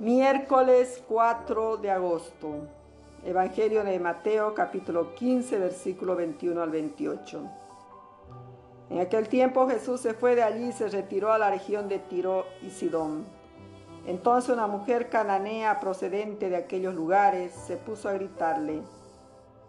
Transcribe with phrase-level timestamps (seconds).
[0.00, 2.48] Miércoles 4 de agosto.
[3.22, 7.42] Evangelio de Mateo capítulo 15 versículo 21 al 28.
[8.88, 11.98] En aquel tiempo Jesús se fue de allí y se retiró a la región de
[11.98, 13.26] Tiro y Sidón.
[14.06, 18.80] Entonces una mujer cananea procedente de aquellos lugares se puso a gritarle,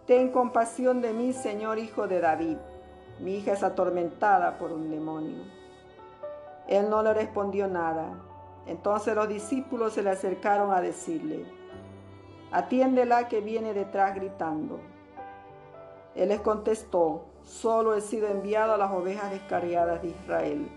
[0.05, 2.55] Ten compasión de mí, Señor Hijo de David.
[3.20, 5.43] Mi hija es atormentada por un demonio.
[6.70, 8.30] Él no le respondió nada.
[8.68, 11.46] Entonces los discípulos se le acercaron a decirle,
[12.51, 14.79] atiéndela que viene detrás gritando.
[16.15, 20.68] Él les contestó, solo he sido enviado a las ovejas descarriadas de Israel.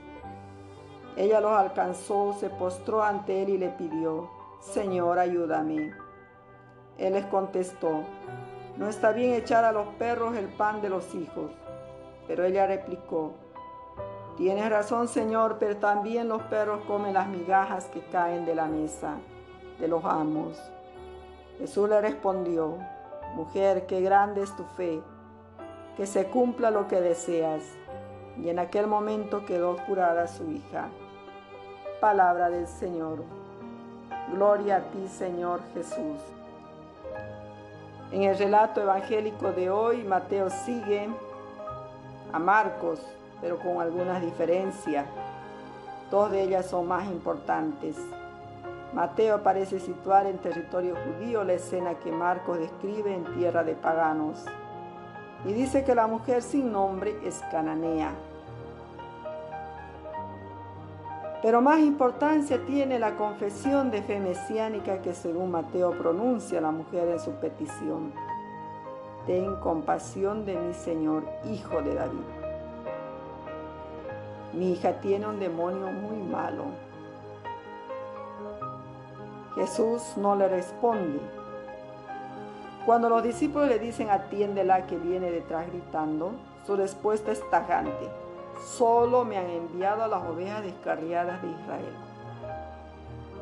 [1.16, 5.92] Ella los alcanzó, se postró ante él y le pidió, Señor, ayúdame.
[6.98, 8.02] Él les contestó,
[8.76, 11.50] no está bien echar a los perros el pan de los hijos.
[12.26, 13.34] Pero ella replicó,
[14.36, 19.14] Tienes razón, Señor, pero también los perros comen las migajas que caen de la mesa
[19.78, 20.60] de los amos.
[21.58, 22.78] Jesús le respondió,
[23.36, 25.00] Mujer, qué grande es tu fe,
[25.96, 27.62] que se cumpla lo que deseas.
[28.36, 30.88] Y en aquel momento quedó curada su hija.
[32.00, 33.22] Palabra del Señor.
[34.32, 36.18] Gloria a ti, Señor Jesús.
[38.10, 41.08] En el relato evangélico de hoy, Mateo sigue
[42.32, 43.00] a Marcos
[43.44, 45.04] pero con algunas diferencias.
[46.10, 47.94] Dos de ellas son más importantes.
[48.94, 54.46] Mateo parece situar en territorio judío la escena que Marcos describe en tierra de paganos.
[55.44, 58.12] Y dice que la mujer sin nombre es cananea.
[61.42, 67.08] Pero más importancia tiene la confesión de fe mesiánica que según Mateo pronuncia la mujer
[67.08, 68.10] en su petición.
[69.26, 72.33] Ten compasión de mi Señor, Hijo de David.
[74.54, 76.64] Mi hija tiene un demonio muy malo.
[79.56, 81.20] Jesús no le responde.
[82.86, 86.32] Cuando los discípulos le dicen atiéndela que viene detrás gritando,
[86.66, 88.08] su respuesta es tajante.
[88.64, 91.94] Solo me han enviado a las ovejas descarriadas de Israel.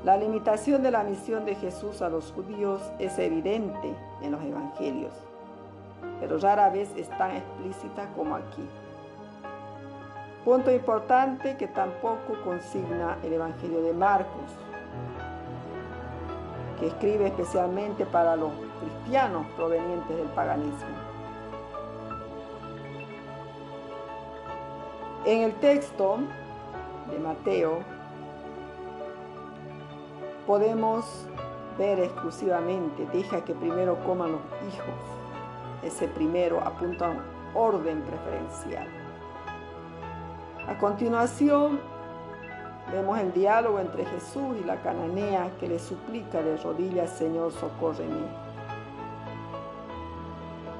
[0.04, 5.12] La limitación de la misión de Jesús a los judíos es evidente en los evangelios,
[6.20, 8.68] pero rara vez es tan explícita como aquí.
[10.44, 14.50] Punto importante que tampoco consigna el Evangelio de Marcos,
[16.80, 20.96] que escribe especialmente para los cristianos provenientes del paganismo.
[25.24, 26.18] En el texto
[27.08, 27.78] de Mateo
[30.44, 31.28] podemos
[31.78, 34.96] ver exclusivamente, deja que primero coman los hijos.
[35.84, 37.22] Ese primero apunta a un
[37.54, 39.01] orden preferencial.
[40.68, 41.80] A continuación,
[42.92, 48.28] vemos el diálogo entre Jesús y la cananea que le suplica de rodillas, Señor, socórreme.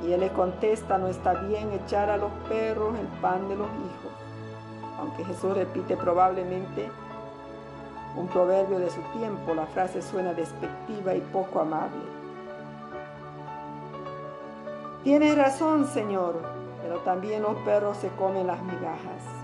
[0.07, 3.67] Y él le contesta, no está bien echar a los perros el pan de los
[3.67, 4.13] hijos.
[5.01, 6.89] Aunque Jesús repite probablemente
[8.17, 12.05] un proverbio de su tiempo, la frase suena despectiva y poco amable.
[15.03, 16.41] Tienes razón, Señor,
[16.81, 19.42] pero también los perros se comen las migajas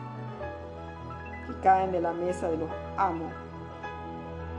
[1.63, 3.33] caen de la mesa de los amos.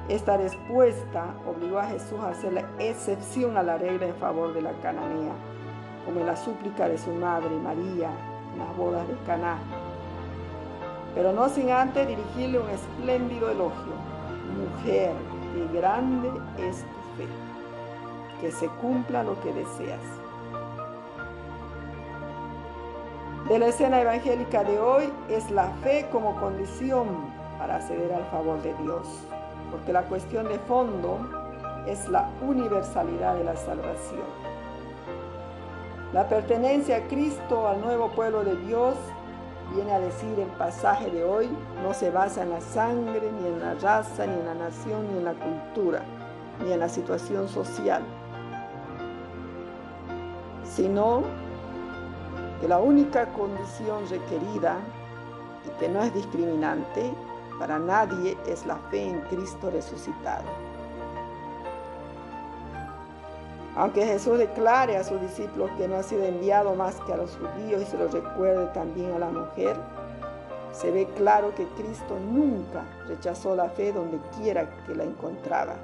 [0.08, 4.62] Esta respuesta obligó a Jesús a hacer la excepción a la regla en favor de
[4.62, 5.34] la cananea,
[6.06, 8.10] como en la súplica de su madre María
[8.54, 9.58] en las bodas de Caná.
[11.14, 13.94] Pero no sin antes dirigirle un espléndido elogio.
[14.58, 15.12] Mujer,
[15.54, 17.28] qué grande es tu fe.
[18.42, 20.19] Que se cumpla lo que deseas.
[23.50, 27.08] De la escena evangélica de hoy es la fe como condición
[27.58, 29.08] para acceder al favor de Dios,
[29.72, 31.18] porque la cuestión de fondo
[31.88, 34.28] es la universalidad de la salvación.
[36.14, 38.96] La pertenencia a Cristo, al nuevo pueblo de Dios,
[39.74, 41.50] viene a decir el pasaje de hoy,
[41.82, 45.18] no se basa en la sangre, ni en la raza, ni en la nación, ni
[45.18, 46.04] en la cultura,
[46.64, 48.04] ni en la situación social,
[50.64, 51.24] sino
[52.60, 54.78] que la única condición requerida
[55.66, 57.12] y que no es discriminante
[57.58, 60.46] para nadie es la fe en Cristo resucitado.
[63.76, 67.38] Aunque Jesús declare a sus discípulos que no ha sido enviado más que a los
[67.38, 69.78] judíos y se lo recuerde también a la mujer,
[70.72, 75.76] se ve claro que Cristo nunca rechazó la fe donde quiera que la encontraba.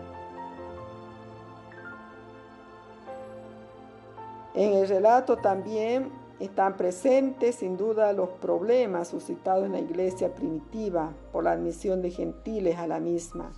[4.54, 11.14] En el relato también están presentes sin duda los problemas suscitados en la iglesia primitiva
[11.32, 13.54] por la admisión de gentiles a la misma.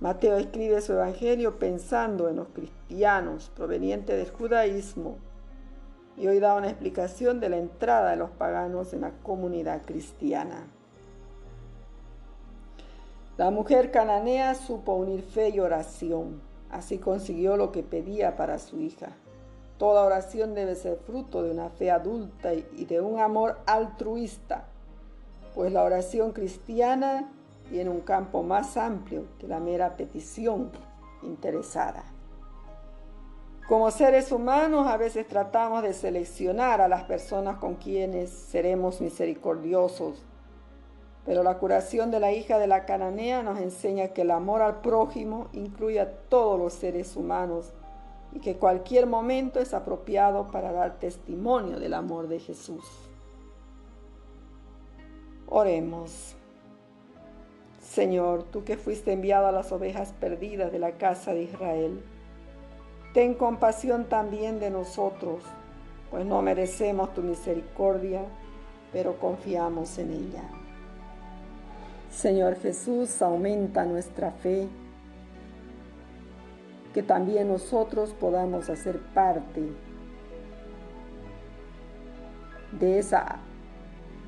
[0.00, 5.18] Mateo escribe su evangelio pensando en los cristianos provenientes del judaísmo
[6.16, 10.66] y hoy da una explicación de la entrada de los paganos en la comunidad cristiana.
[13.38, 18.80] La mujer cananea supo unir fe y oración, así consiguió lo que pedía para su
[18.80, 19.16] hija.
[19.78, 24.64] Toda oración debe ser fruto de una fe adulta y de un amor altruista,
[25.54, 27.30] pues la oración cristiana
[27.68, 30.70] tiene un campo más amplio que la mera petición
[31.22, 32.04] interesada.
[33.68, 40.22] Como seres humanos a veces tratamos de seleccionar a las personas con quienes seremos misericordiosos,
[41.24, 44.80] pero la curación de la hija de la cananea nos enseña que el amor al
[44.80, 47.72] prójimo incluye a todos los seres humanos
[48.34, 52.84] y que cualquier momento es apropiado para dar testimonio del amor de Jesús.
[55.48, 56.34] Oremos.
[57.80, 62.02] Señor, tú que fuiste enviado a las ovejas perdidas de la casa de Israel,
[63.12, 65.42] ten compasión también de nosotros,
[66.10, 68.22] pues no merecemos tu misericordia,
[68.92, 70.42] pero confiamos en ella.
[72.10, 74.68] Señor Jesús, aumenta nuestra fe,
[76.92, 79.62] que también nosotros podamos hacer parte
[82.78, 83.38] de, esa,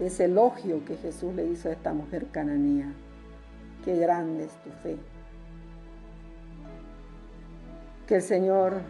[0.00, 2.92] ese elogio que Jesús le hizo a esta mujer cananea.
[3.84, 4.96] Qué grande es tu fe.
[8.06, 8.82] Que el Señor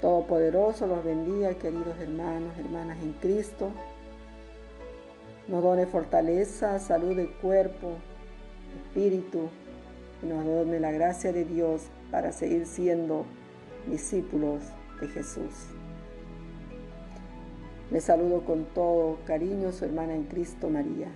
[0.00, 3.70] Todopoderoso los bendiga, queridos hermanos, hermanas en Cristo.
[5.46, 7.96] Nos done fortaleza, salud de cuerpo,
[8.82, 9.50] espíritu,
[10.22, 13.24] y nos done la gracia de Dios para seguir siendo
[13.88, 14.62] discípulos
[15.00, 15.68] de Jesús.
[17.90, 21.08] Les saludo con todo cariño su hermana en Cristo María.